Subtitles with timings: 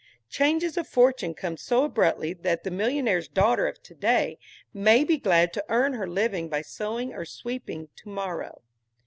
[0.29, 4.39] Changes of fortune come so abruptly that the millionaire's daughter of to day
[4.73, 8.63] may be glad to earn her living by sewing or sweeping tomorrow.